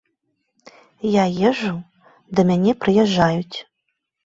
[1.09, 1.75] Я езджу,
[2.39, 3.57] да мяне прыязджаюць.